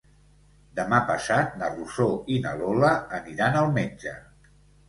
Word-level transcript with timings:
Demà 0.79 1.01
passat 1.09 1.53
na 1.59 1.69
Rosó 1.75 2.09
i 2.37 2.39
na 2.47 2.57
Lola 2.63 2.91
aniran 3.19 3.63
al 3.63 3.71
metge. 3.81 4.19